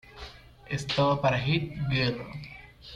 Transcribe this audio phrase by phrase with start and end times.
[0.67, 2.23] Es todo para Hit-Girl.